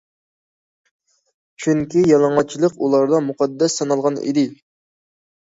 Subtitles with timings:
[1.65, 4.49] چۈنكى يالىڭاچلىق ئۇلاردا مۇقەددەس سانالغان ئىدى.